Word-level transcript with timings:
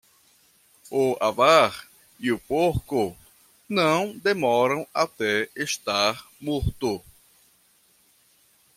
O 0.89 1.15
avar 1.21 1.87
e 2.19 2.31
o 2.31 2.39
porco, 2.39 3.15
não 3.69 4.17
demoram 4.17 4.87
até 4.95 5.47
estar 5.55 6.25
morto. 6.41 7.03